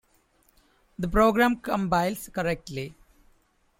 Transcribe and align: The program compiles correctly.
The 0.97 1.07
program 1.07 1.57
compiles 1.57 2.27
correctly. 2.29 2.95